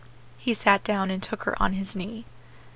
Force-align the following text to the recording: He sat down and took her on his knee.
He 0.39 0.55
sat 0.55 0.83
down 0.83 1.11
and 1.11 1.21
took 1.21 1.43
her 1.43 1.55
on 1.61 1.73
his 1.73 1.95
knee. 1.95 2.25